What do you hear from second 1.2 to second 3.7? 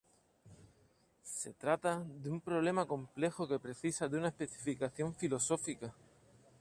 Se trata de un problema complejo que